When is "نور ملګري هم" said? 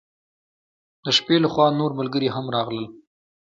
1.79-2.45